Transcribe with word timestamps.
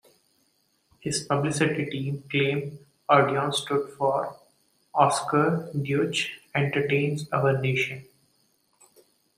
His 0.99 1.21
publicity 1.21 1.85
team 1.85 2.23
claimed 2.31 2.79
Odeon 3.07 3.53
stood 3.53 3.87
for 3.99 4.35
"Oscar 4.95 5.69
Deutsch 5.79 6.39
Entertains 6.55 7.29
Our 7.31 7.61
Nation". 7.61 8.05